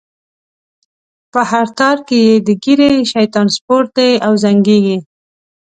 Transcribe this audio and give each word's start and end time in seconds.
په 1.31 1.41
هر 1.51 1.67
تار 1.77 1.97
کی 2.07 2.19
یې 2.27 2.35
د 2.47 2.49
ږیری؛ 2.63 2.93
شیطان 3.13 3.47
سپور 3.55 3.83
دی 3.95 4.11
او 4.25 4.31
زنګیږی 4.43 4.97